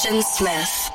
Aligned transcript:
Christian 0.00 0.22
Smith. 0.22 0.90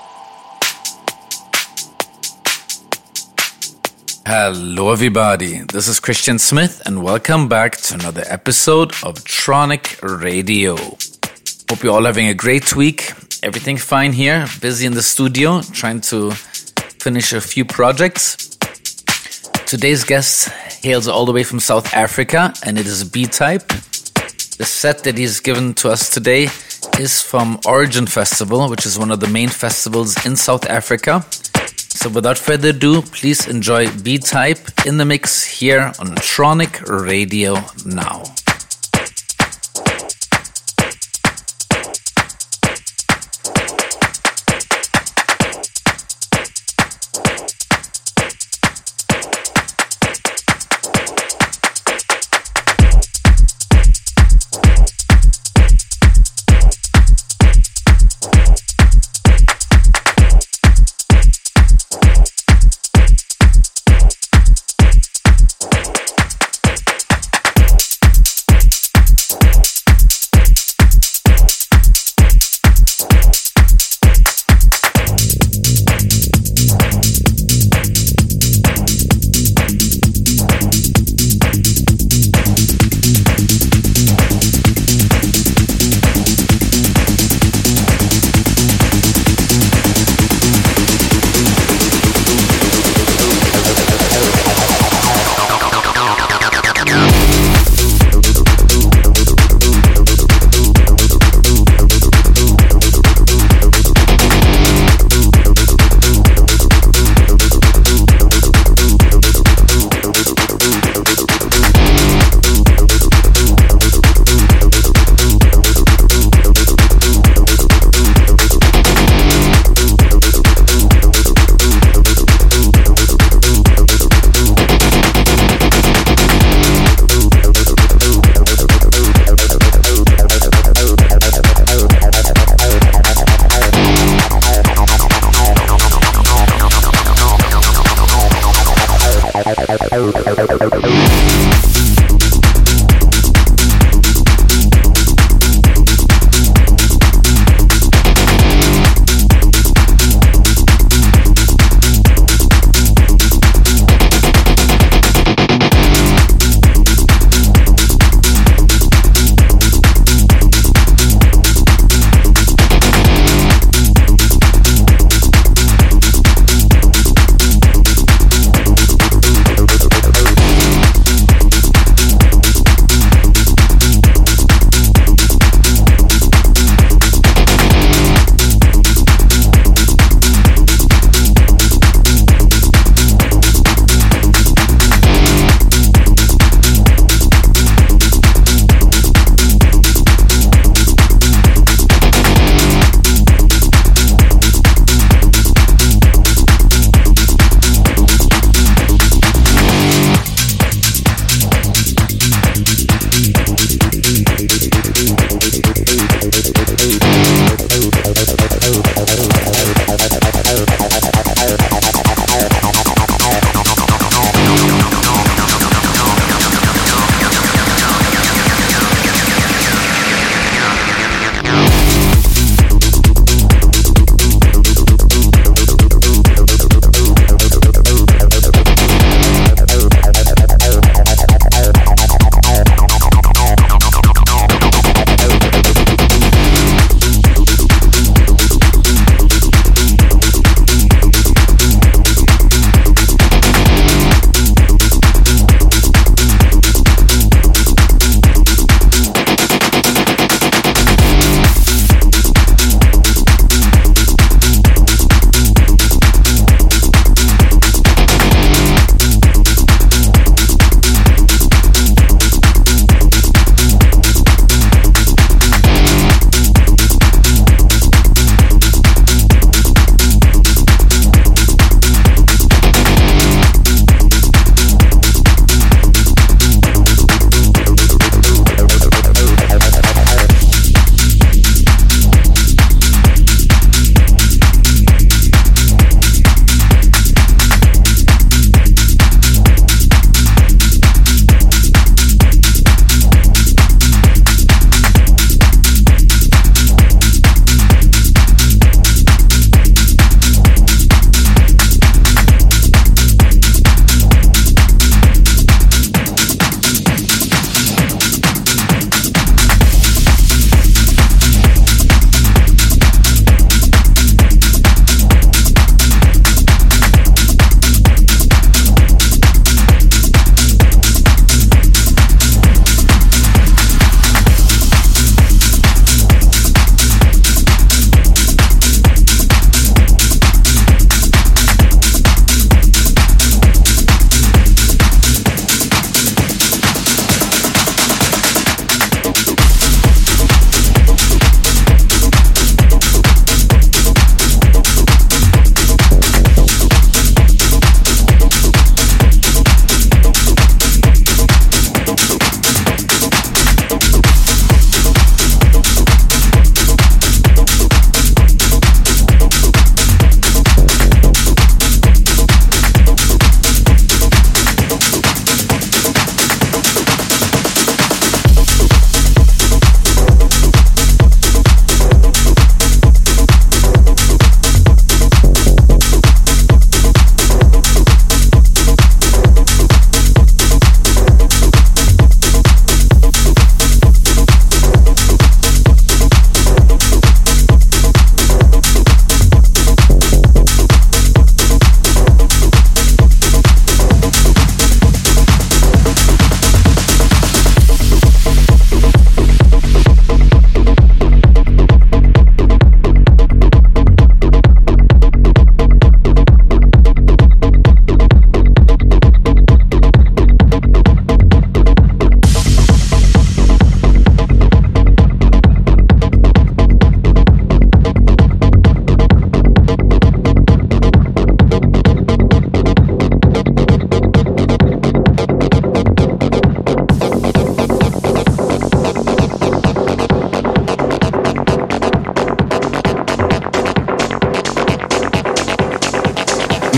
Hello, 4.26 4.92
everybody. 4.92 5.60
This 5.60 5.88
is 5.88 6.00
Christian 6.00 6.40
Smith, 6.40 6.82
and 6.88 7.04
welcome 7.04 7.48
back 7.48 7.78
to 7.78 7.94
another 7.94 8.24
episode 8.26 8.94
of 9.04 9.24
Tronic 9.24 10.02
Radio. 10.02 10.76
Hope 10.76 11.84
you're 11.84 11.94
all 11.94 12.06
having 12.06 12.30
a 12.30 12.34
great 12.34 12.76
week. 12.76 13.12
Everything 13.44 13.78
fine 13.78 14.12
here. 14.12 14.48
Busy 14.60 14.88
in 14.88 14.96
the 14.96 15.04
studio, 15.04 15.62
trying 15.62 16.02
to 16.10 16.32
finish 16.32 17.32
a 17.32 17.42
few 17.42 17.64
projects. 17.64 18.58
Today's 19.68 20.04
guest 20.04 20.50
hails 20.84 21.08
all 21.08 21.28
the 21.28 21.32
way 21.32 21.44
from 21.44 21.60
South 21.60 21.94
Africa, 21.94 22.56
and 22.66 22.80
it 22.80 22.88
is 22.88 23.04
B 23.04 23.28
Type. 23.28 23.68
The 23.68 24.66
set 24.66 25.04
that 25.04 25.16
he's 25.16 25.42
given 25.42 25.76
to 25.76 25.92
us 25.92 26.10
today 26.10 26.48
is 27.00 27.22
from 27.22 27.60
Origin 27.66 28.06
Festival, 28.06 28.70
which 28.70 28.86
is 28.86 28.98
one 28.98 29.12
of 29.12 29.20
the 29.20 29.28
main 29.28 29.50
festivals 29.50 30.26
in 30.26 30.36
South 30.36 30.66
Africa. 30.68 31.26
So 31.90 32.10
without 32.10 32.38
further 32.38 32.70
ado, 32.70 33.02
please 33.02 33.48
enjoy 33.48 33.90
B 34.04 34.18
Type 34.18 34.60
in 34.86 34.98
the 34.98 35.06
mix 35.06 35.44
here 35.44 35.92
on 36.00 36.16
Tronic 36.18 36.82
Radio 36.88 37.56
now. 37.86 38.24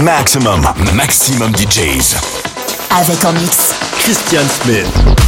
Maximum, 0.08 0.62
maximum 0.94 1.52
DJs. 1.52 2.16
Avec 2.98 3.26
en 3.26 3.34
mix. 3.34 3.76
Christian 4.00 4.48
Smith. 4.48 5.27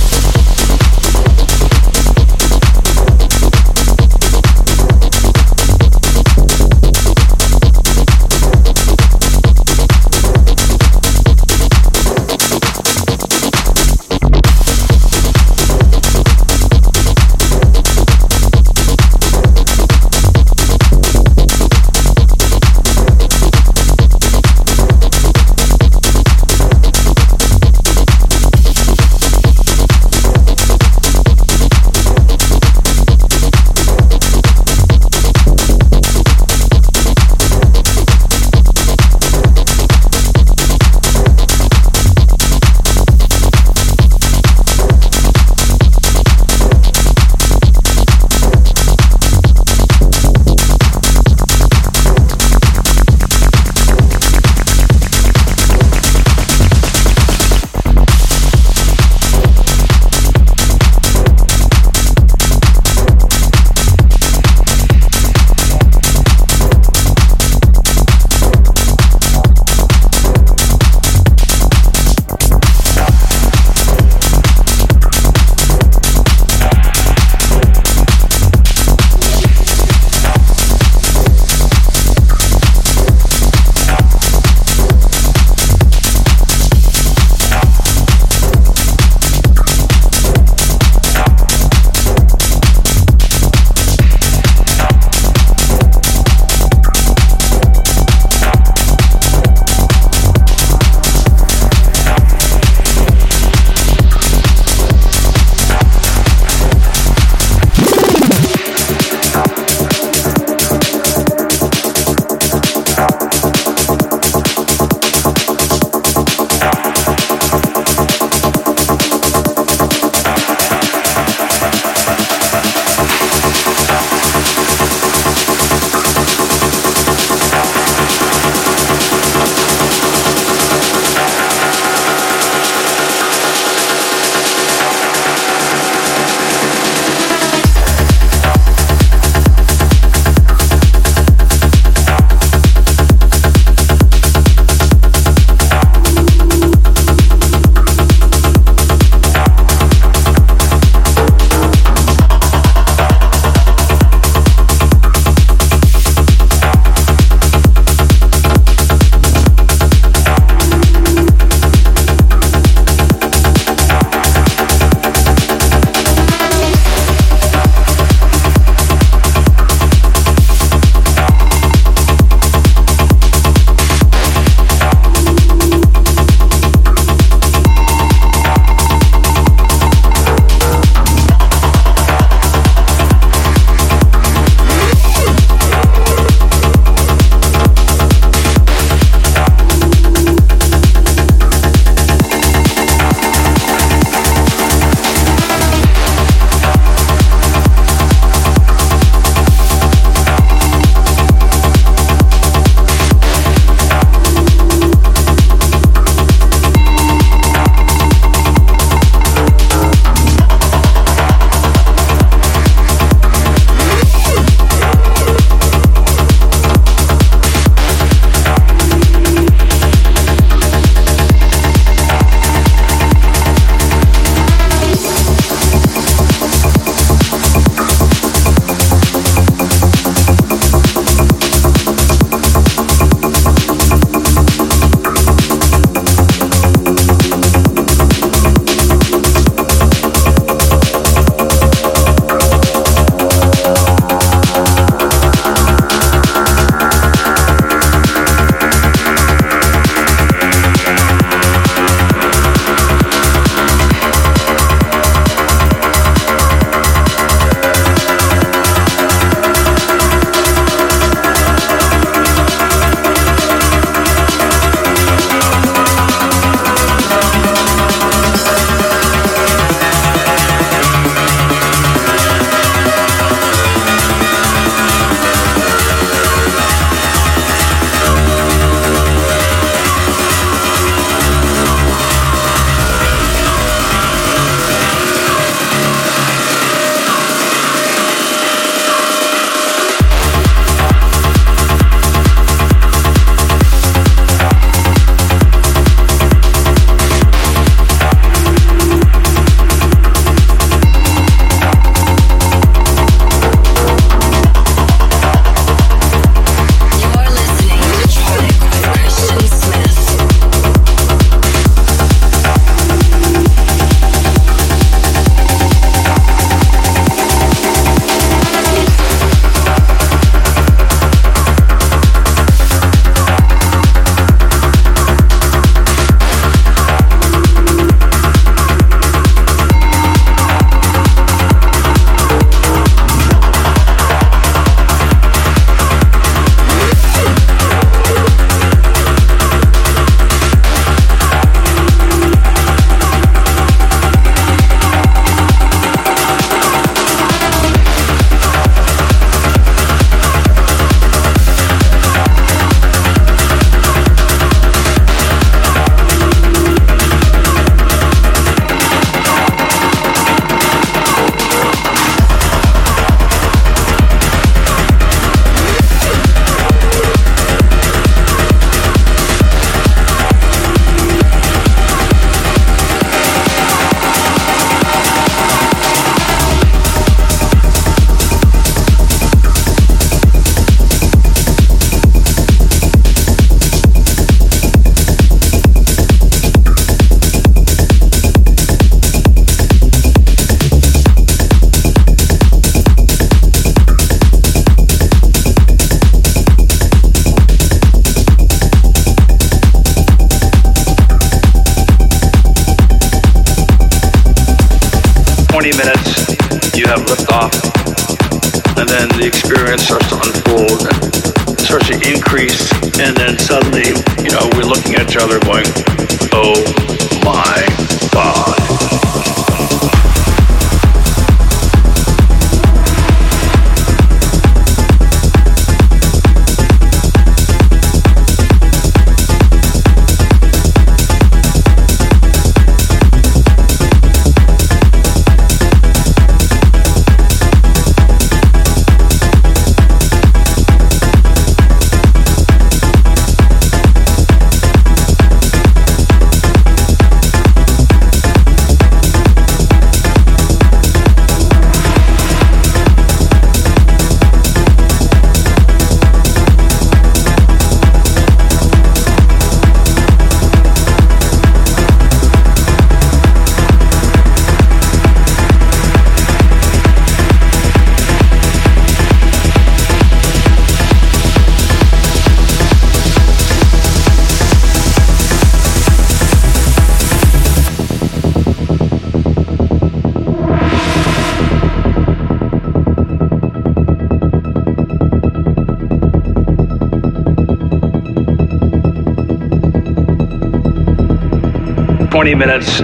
Minutes, 492.40 492.80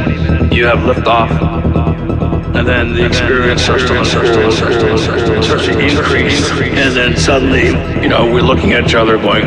you 0.54 0.66
have 0.66 0.80
liftoff, 0.80 1.32
and 2.54 2.68
then 2.68 2.94
the 2.94 3.06
experience 3.06 3.62
starts 3.62 3.86
to 3.88 3.96
increase, 5.80 6.52
and 6.52 6.94
then 6.94 7.16
suddenly, 7.16 7.68
you 8.04 8.10
know, 8.10 8.30
we're 8.32 8.42
looking 8.42 8.74
at 8.74 8.84
each 8.84 8.96
other 8.96 9.18
going, 9.18 9.46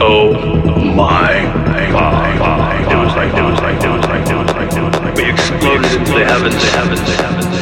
oh 0.00 0.32
my 0.94 1.42
God. 1.90 2.30
It 2.90 2.96
was 2.96 3.14
like, 3.16 3.34
it 3.34 3.42
was 3.42 3.58
like, 3.60 3.82
it 3.82 3.90
was 3.90 4.04
like, 4.06 4.30
it 4.30 4.36
was 4.38 4.94
like, 5.02 5.14
we 5.16 5.24
exploded 5.28 5.90
into 5.92 6.12
the 6.12 6.24
heavens, 6.24 6.54
the 6.54 6.70
heavens, 6.70 7.00
the 7.02 7.16
heavens, 7.18 7.56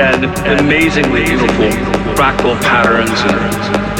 and 0.00 0.24
amazingly 0.58 1.24
beautiful 1.24 1.68
fractal 2.16 2.56
patterns 2.62 3.20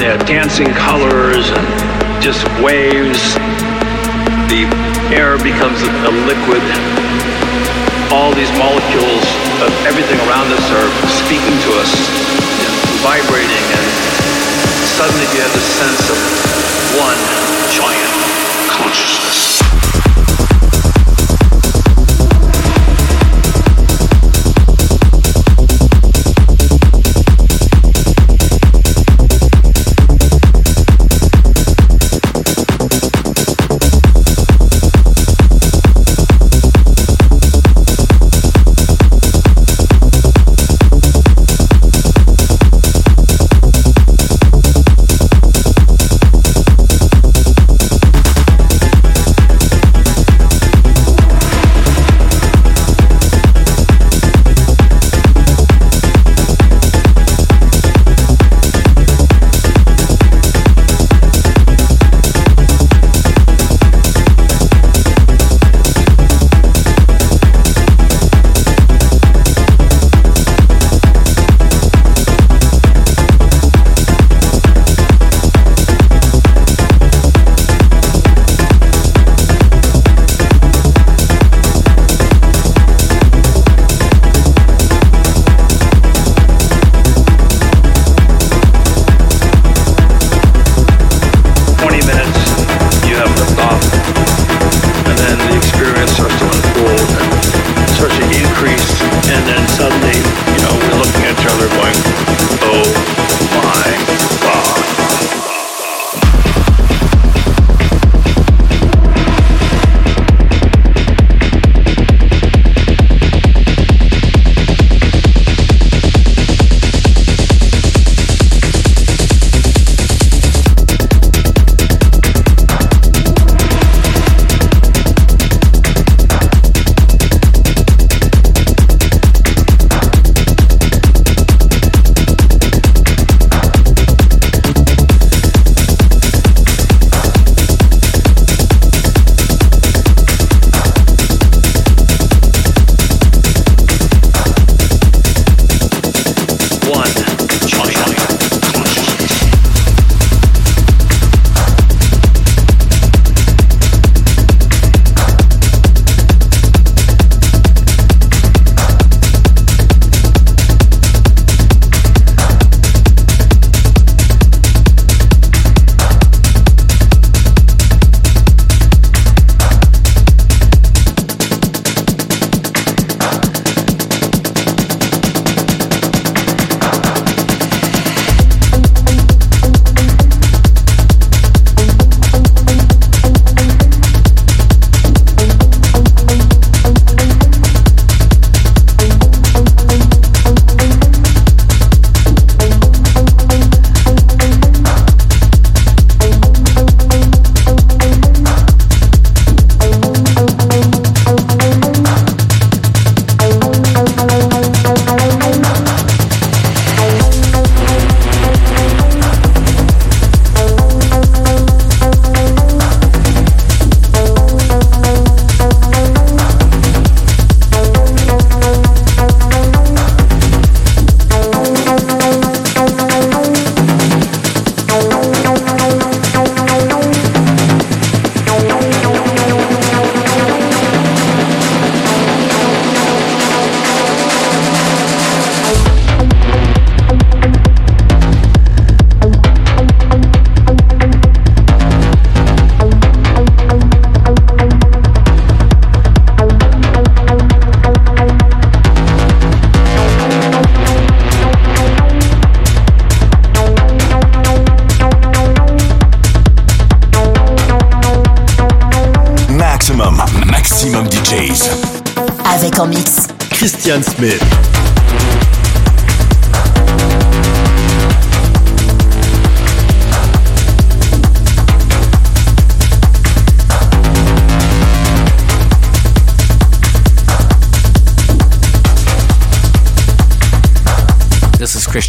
and 0.01 0.25
dancing 0.27 0.73
colors 0.73 1.51
and 1.51 2.23
just 2.23 2.43
waves. 2.63 3.35
The 4.49 4.96
air 5.13 5.37
becomes 5.39 5.79
a, 5.83 6.11
liquid. 6.27 6.63
All 8.11 8.33
these 8.35 8.51
molecules 8.59 9.23
of 9.63 9.71
everything 9.87 10.19
around 10.27 10.51
us 10.51 10.65
are 10.71 10.89
speaking 11.07 11.55
to 11.63 11.69
us, 11.79 11.91
vibrating, 13.03 13.65
and 13.71 13.87
suddenly 14.83 15.27
you 15.31 15.39
have 15.39 15.53
the 15.53 15.63
sense 15.63 16.09
of 16.09 16.17
one 16.99 17.19
giant 17.71 18.06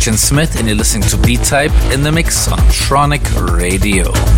Christian 0.09 0.37
Smith, 0.37 0.59
and 0.59 0.67
you're 0.67 0.75
listening 0.75 1.07
to 1.11 1.19
B 1.19 1.37
Type 1.37 1.71
in 1.93 2.03
the 2.03 2.11
Mix 2.11 2.51
on 2.51 2.57
Tronic 2.71 3.21
Radio. 3.59 4.38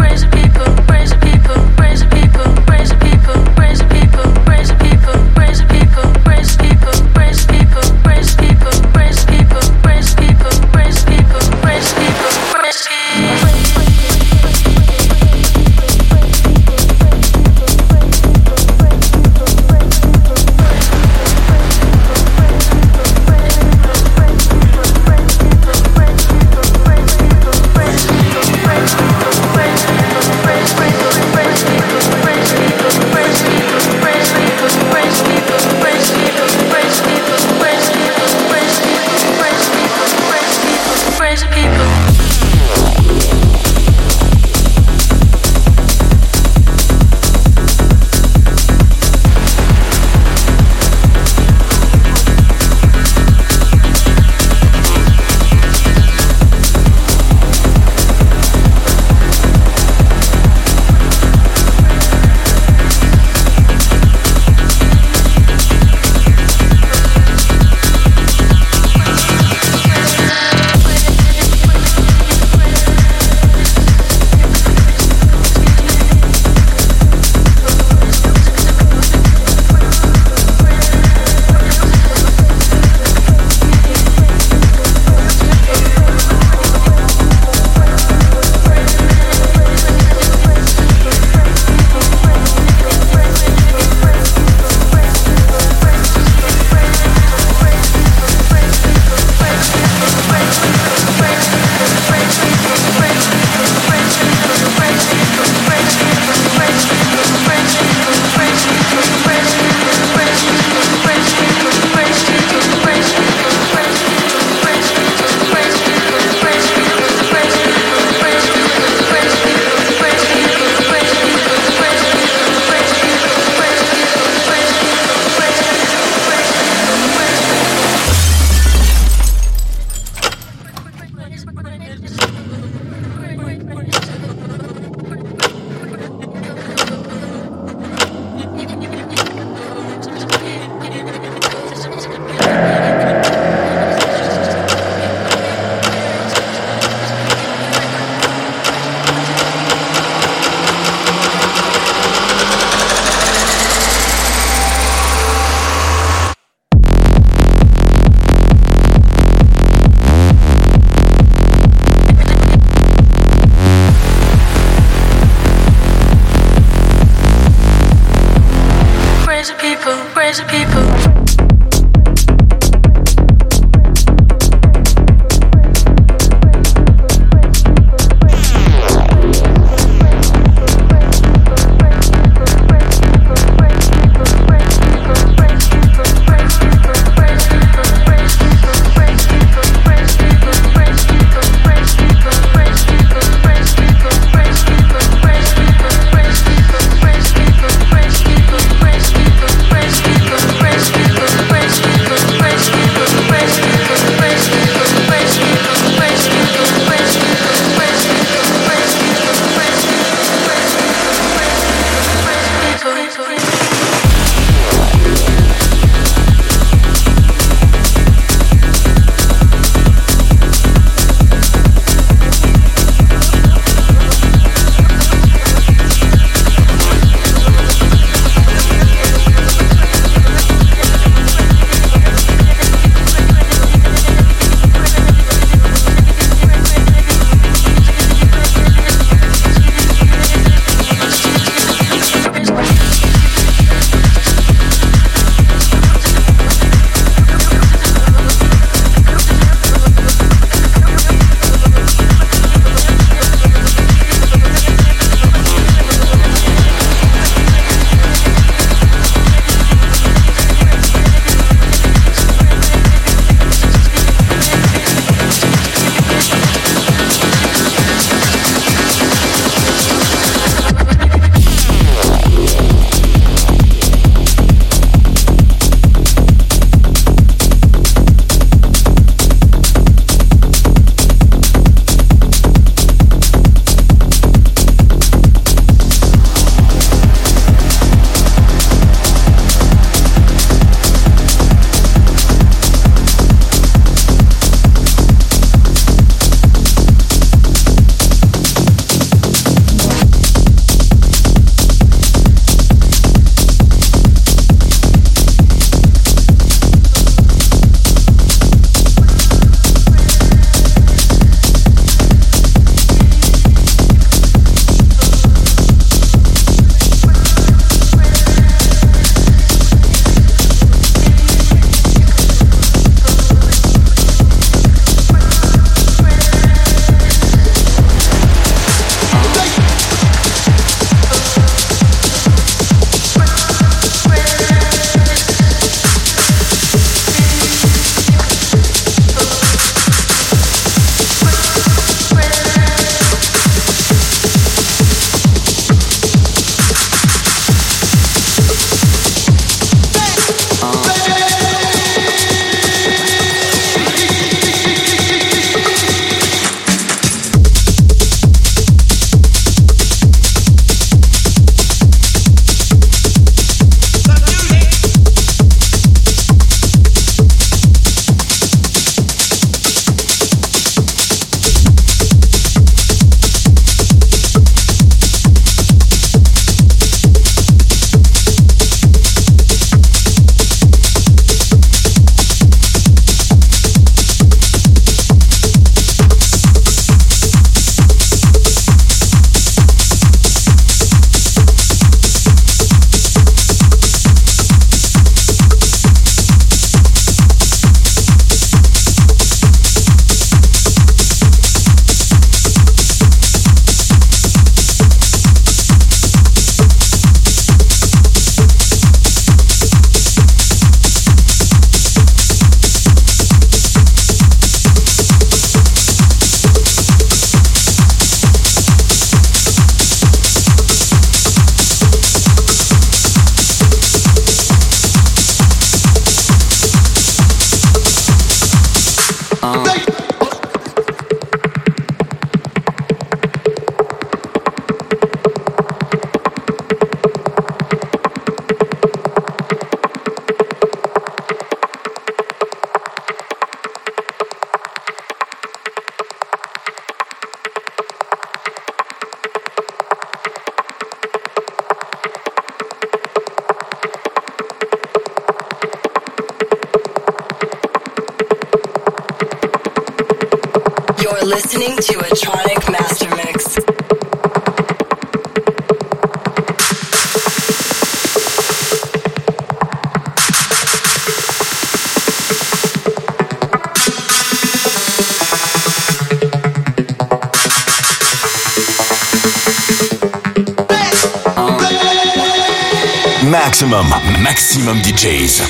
maximum 484.41 484.81
DJs. 484.81 485.43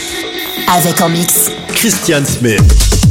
Avec 0.68 1.00
en 1.00 1.08
mix 1.08 1.50
Christian 1.70 2.26
Smith. 2.26 3.11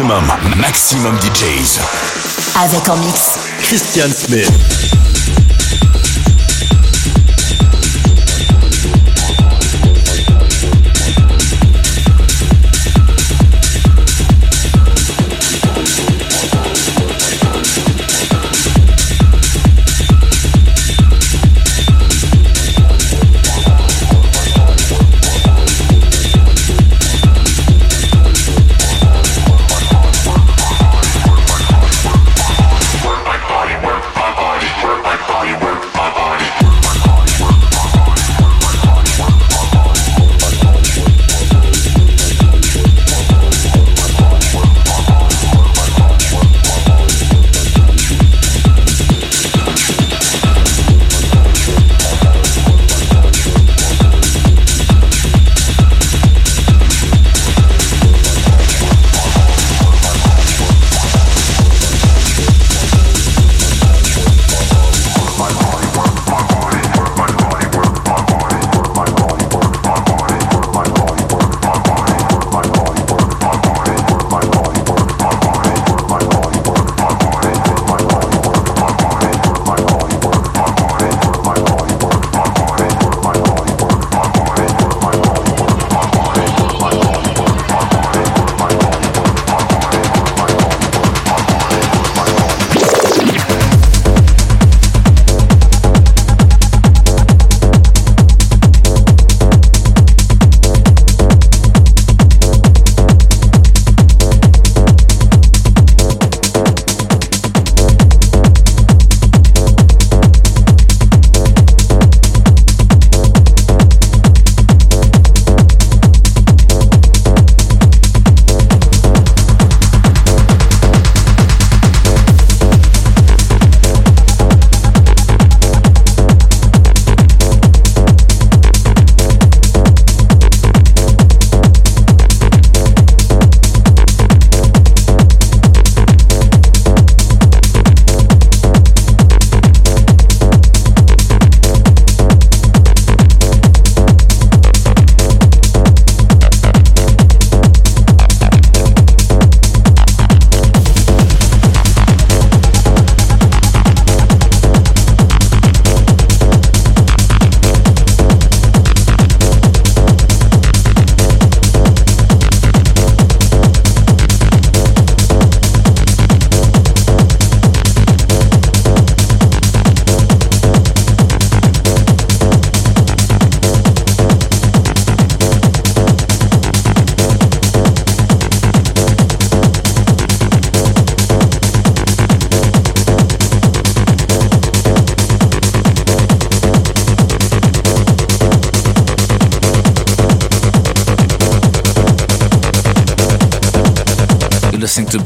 Maximum, 0.00 0.56
maximum 0.56 1.18
DJs. 1.20 1.78
Avec 2.56 2.88
en 2.88 2.96
mix 2.96 3.38
Christian 3.60 4.08
Smith. 4.10 4.89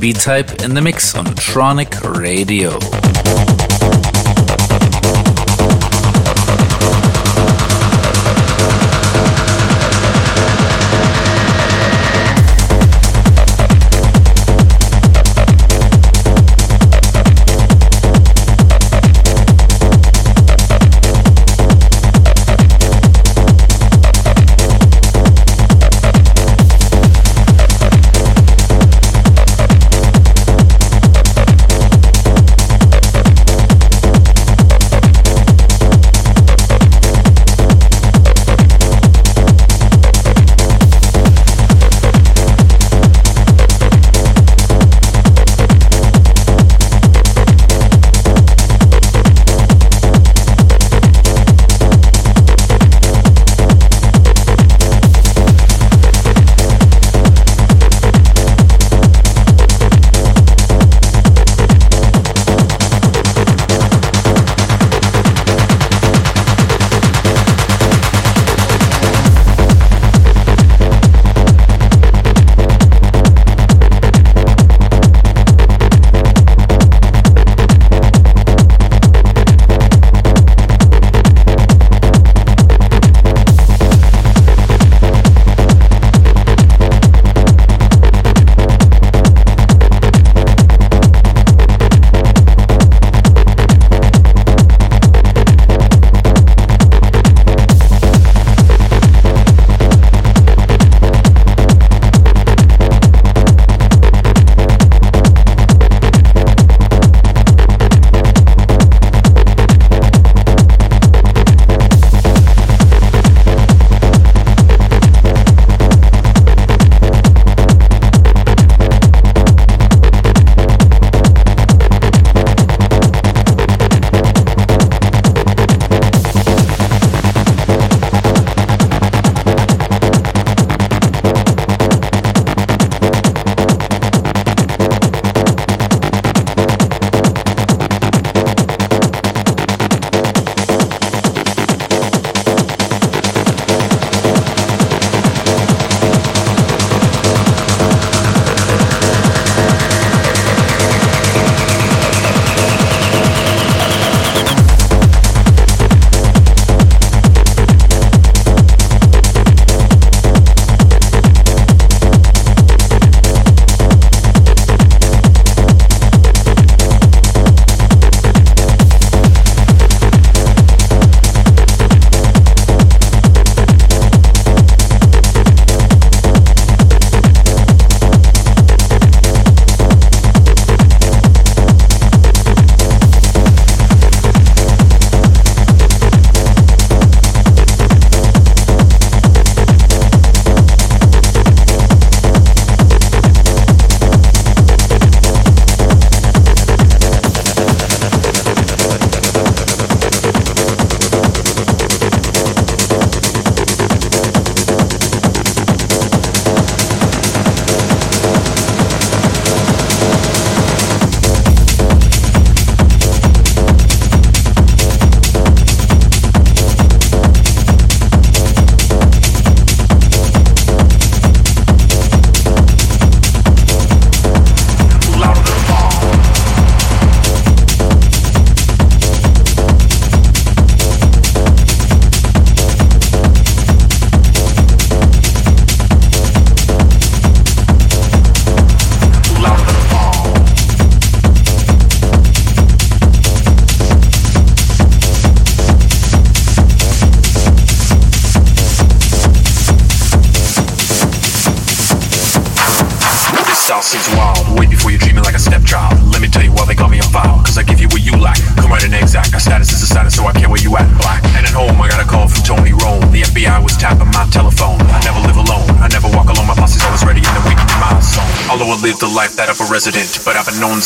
Listening 0.05 0.15
to 0.15 0.45
B 0.45 0.53
Type 0.53 0.65
in 0.65 0.75
the 0.75 0.83
mix 0.83 1.15
on 1.15 1.25
Tronic 1.27 2.19
Radio. 2.19 3.44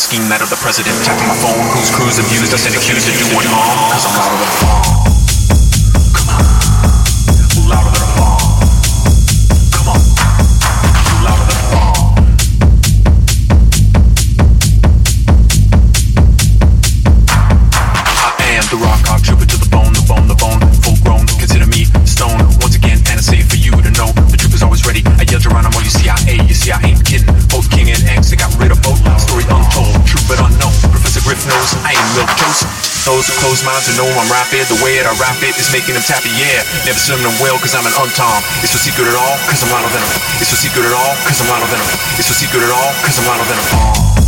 Scheme 0.09 0.25
that 0.25 0.41
of 0.41 0.49
the 0.49 0.57
president. 0.57 0.97
Tapping 1.05 1.29
my 1.29 1.37
phone, 1.37 1.69
whose 1.69 1.93
crews 1.93 2.17
abused 2.17 2.49
us 2.49 2.65
and 2.65 2.73
accused 2.73 3.05
of 3.05 3.13
doing 3.29 3.45
harm, 3.45 3.77
cause 3.93 4.09
I'm. 4.09 4.98
Those 33.19 33.35
who 33.35 33.43
close 33.43 33.65
minds 33.67 33.83
and 33.91 33.99
know 33.99 34.07
I'm 34.15 34.31
rapid. 34.31 34.71
The 34.71 34.79
way 34.79 34.95
that 34.95 35.03
I 35.03 35.11
rap 35.19 35.43
it 35.43 35.51
is 35.59 35.67
making 35.75 35.91
them 35.91 36.05
tappy, 36.07 36.31
yeah. 36.39 36.63
Never 36.87 36.95
slim 36.95 37.19
them 37.19 37.35
well, 37.43 37.59
cause 37.59 37.75
I'm 37.75 37.83
an 37.83 37.91
untom. 37.99 38.39
It's 38.63 38.71
no 38.71 38.79
secret 38.79 39.11
at 39.11 39.17
all, 39.19 39.35
cause 39.43 39.59
I'm 39.59 39.75
than 39.75 39.91
them. 39.91 40.07
It's 40.39 40.47
no 40.47 40.55
secret 40.55 40.87
at 40.87 40.95
all, 40.95 41.19
cause 41.27 41.43
I'm 41.43 41.51
than 41.51 41.83
them. 41.83 41.99
It's 42.15 42.31
no 42.31 42.35
secret 42.39 42.63
at 42.63 42.71
all, 42.71 42.95
cause 43.03 43.19
I'm 43.19 43.27
louder 43.27 43.43
than 43.43 43.59
them. 43.59 44.18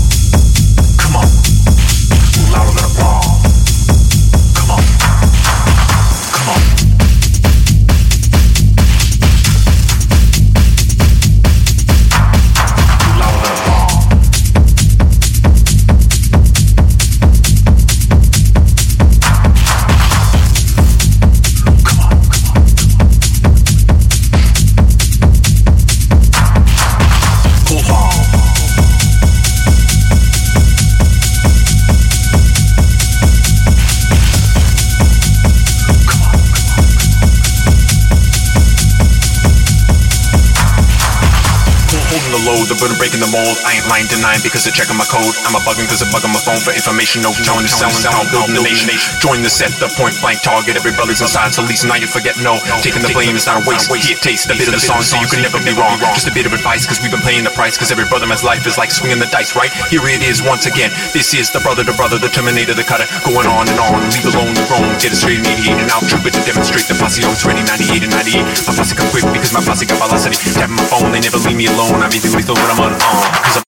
Lying, 43.91 44.07
denying 44.07 44.39
because 44.39 44.63
they're 44.63 44.71
checking 44.71 44.95
my 44.95 45.03
code. 45.11 45.35
I'm 45.43 45.51
a 45.51 45.61
bugging 45.67 45.83
cause 45.91 45.99
I 45.99 46.07
bug 46.07 46.23
on 46.23 46.31
my 46.31 46.39
phone 46.39 46.63
for 46.63 46.71
information. 46.71 47.19
No 47.19 47.35
tone, 47.43 47.67
selling 47.67 47.91
sound, 47.91 48.31
building 48.31 48.55
the 48.55 48.63
nation. 48.63 48.87
Join 49.19 49.43
the 49.43 49.51
set, 49.51 49.75
the 49.83 49.91
point 49.99 50.15
blank 50.23 50.39
target. 50.39 50.79
Every 50.79 50.95
brother's 50.95 51.19
inside, 51.19 51.51
so 51.51 51.67
at 51.67 51.67
least 51.67 51.83
now 51.83 51.99
you 51.99 52.07
forget 52.07 52.39
no. 52.39 52.55
Taking 52.79 53.03
the 53.03 53.11
blame 53.11 53.35
is 53.35 53.43
not 53.43 53.59
a 53.59 53.63
waste. 53.67 53.91
Here, 53.91 54.15
taste 54.15 54.47
a 54.47 54.55
bit 54.55 54.71
of 54.71 54.73
the 54.73 54.79
song 54.79 55.03
so 55.03 55.19
you 55.19 55.27
can 55.27 55.43
never 55.43 55.59
be 55.59 55.75
wrong. 55.75 55.99
Just 56.15 56.31
a 56.31 56.33
bit 56.33 56.47
of 56.47 56.55
advice 56.55 56.87
cause 56.87 57.03
we've 57.03 57.11
been 57.11 57.25
paying 57.27 57.43
the 57.43 57.51
price. 57.51 57.75
Cause 57.75 57.91
every 57.91 58.07
brother 58.07 58.25
man's 58.25 58.47
life 58.47 58.63
is 58.63 58.79
like 58.79 58.95
swinging 58.95 59.19
the 59.19 59.27
dice, 59.27 59.59
right? 59.59 59.69
Here 59.91 60.01
it 60.07 60.23
is 60.23 60.39
once 60.39 60.71
again. 60.71 60.95
This 61.11 61.35
is 61.35 61.51
the 61.51 61.59
brother 61.59 61.83
to 61.83 61.91
brother, 61.99 62.15
the 62.15 62.31
terminator, 62.31 62.71
the 62.71 62.87
cutter. 62.87 63.05
Going 63.27 63.49
on 63.51 63.67
and 63.67 63.79
on, 63.83 64.07
leave 64.07 64.23
alone 64.23 64.55
the 64.55 64.63
wrong. 64.71 64.87
Get 65.03 65.11
it 65.11 65.19
straight, 65.19 65.43
mediated 65.43 65.91
out. 65.91 66.07
True, 66.07 66.23
but 66.23 66.31
to 66.31 66.41
demonstrate 66.47 66.87
the 66.87 66.95
posse 66.95 67.27
oh, 67.27 67.27
always 67.27 67.43
ready 67.43 67.59
98 67.67 68.07
and 68.07 68.13
98. 68.15 68.71
My 68.71 68.71
posse 68.71 68.95
come 68.95 69.09
quick 69.11 69.27
because 69.35 69.51
my 69.51 69.59
posse 69.59 69.83
got 69.83 69.99
velocity. 69.99 70.39
Tapping 70.55 70.79
my 70.79 70.87
phone, 70.87 71.11
they 71.11 71.19
never 71.19 71.43
leave 71.43 71.59
me 71.59 71.67
alone. 71.67 71.99
I'm 71.99 72.13
even 72.15 72.31
lethal 72.31 72.55
when 72.55 72.71
I'm 72.71 72.79
unarmed. 72.79 73.35
Cause 73.43 73.59
I'm 73.59 73.67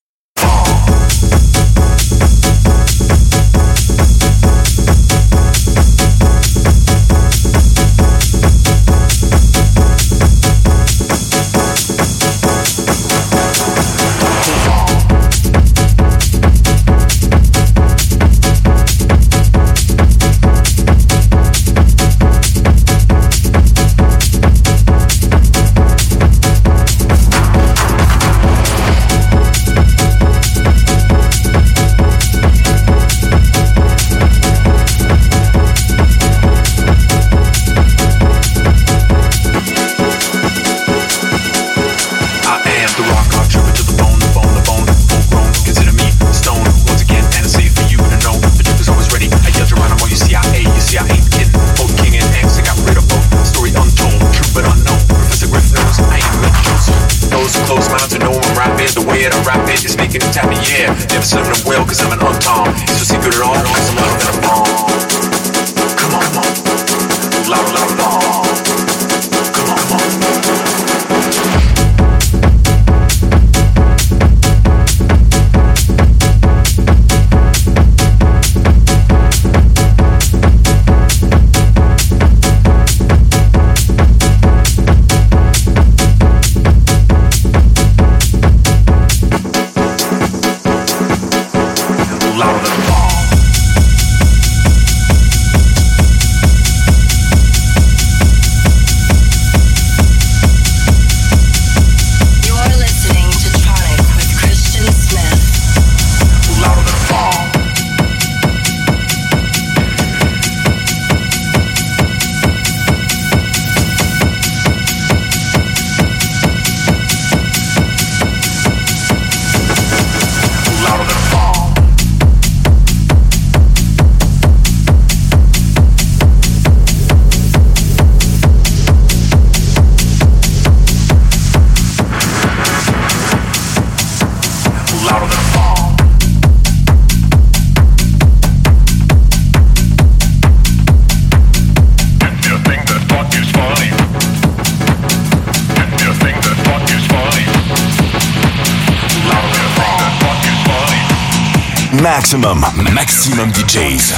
Maximum, 152.33 152.65
maximum 152.93 153.51
DJs. 153.53 154.11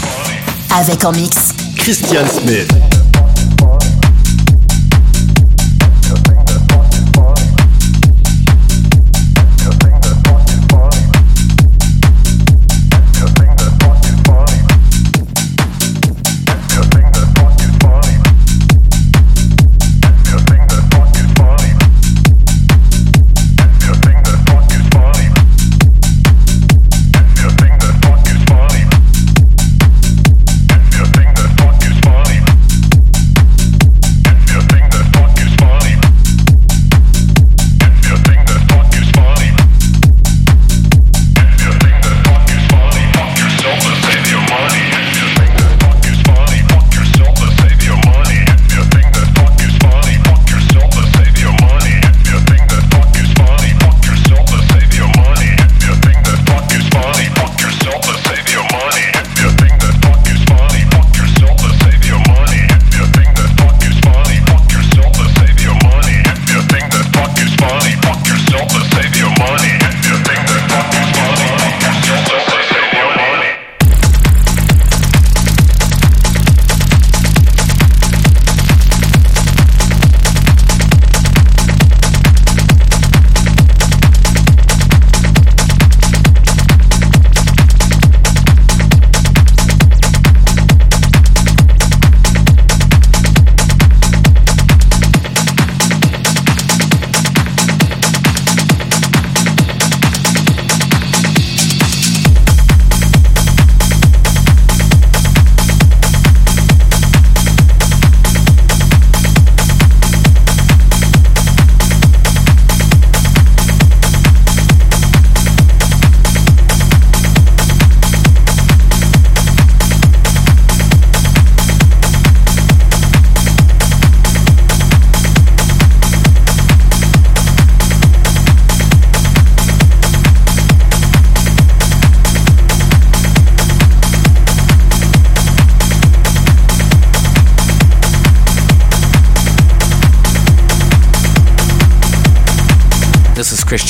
Avec 0.74 1.04
en 1.04 1.12
mix 1.12 1.54
Christian 1.76 2.26
Smith. 2.26 2.95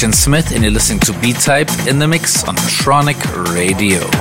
Christian 0.06 0.24
Smith, 0.24 0.52
and 0.52 0.64
you're 0.64 0.72
listening 0.72 1.00
to 1.00 1.20
B 1.20 1.34
Type 1.34 1.88
in 1.88 1.98
the 1.98 2.08
Mix 2.08 2.44
on 2.44 2.56
Tronic 2.58 3.18
Radio. 3.56 4.15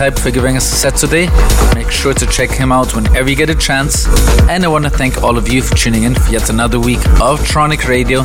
Type 0.00 0.18
for 0.18 0.30
giving 0.30 0.56
us 0.56 0.72
a 0.72 0.76
set 0.76 0.96
today. 0.96 1.28
Make 1.74 1.90
sure 1.90 2.14
to 2.14 2.24
check 2.24 2.48
him 2.48 2.72
out 2.72 2.94
whenever 2.94 3.28
you 3.28 3.36
get 3.36 3.50
a 3.50 3.54
chance. 3.54 4.06
And 4.48 4.64
I 4.64 4.68
want 4.68 4.84
to 4.84 4.90
thank 4.90 5.22
all 5.22 5.36
of 5.36 5.52
you 5.52 5.60
for 5.60 5.76
tuning 5.76 6.04
in 6.04 6.14
for 6.14 6.32
yet 6.32 6.48
another 6.48 6.80
week 6.80 7.06
of 7.20 7.38
Tronic 7.40 7.86
Radio. 7.86 8.22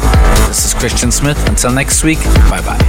This 0.47 0.63
is 0.63 0.73
Christian 0.73 1.11
Smith. 1.11 1.37
Until 1.49 1.73
next 1.73 2.01
week, 2.05 2.23
bye 2.49 2.61
bye. 2.61 2.84